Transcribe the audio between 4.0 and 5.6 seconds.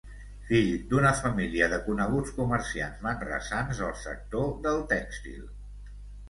sector del tèxtil.